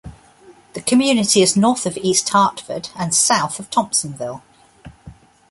The 0.73 0.81
community 0.81 1.43
is 1.43 1.55
north 1.55 1.85
of 1.85 1.95
East 1.97 2.27
Hartford 2.29 2.89
and 2.95 3.13
south 3.13 3.59
of 3.59 3.69
Thompsonville. 3.69 4.41